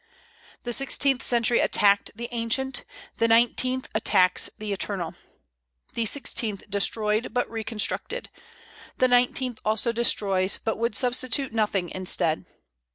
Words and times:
The 0.63 0.73
sixteenth 0.73 1.21
century 1.21 1.59
attacked 1.59 2.09
the 2.15 2.27
ancient, 2.31 2.85
the 3.17 3.27
nineteenth 3.27 3.87
attacks 3.93 4.49
the 4.57 4.73
eternal. 4.73 5.13
The 5.93 6.07
sixteenth 6.07 6.67
destroyed, 6.71 7.35
but 7.35 7.47
reconstructed; 7.51 8.31
the 8.97 9.07
nineteenth 9.07 9.59
also 9.63 9.91
destroys, 9.91 10.57
but 10.57 10.79
would 10.79 10.95
substitute 10.95 11.53
nothing 11.53 11.91
instead. 11.91 12.45